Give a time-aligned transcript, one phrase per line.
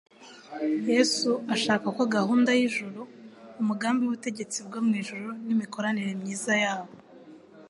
[0.91, 2.99] Yesu ashaka ko gahunda y'ijuru,
[3.61, 6.93] umugambi w'ubutegetsi bwo mu ijuru n'imikoranire myiza y'abo